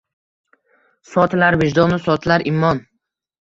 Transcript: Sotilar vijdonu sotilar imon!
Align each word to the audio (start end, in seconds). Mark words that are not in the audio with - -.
Sotilar 1.09 1.59
vijdonu 1.65 2.01
sotilar 2.07 2.47
imon! 2.55 2.83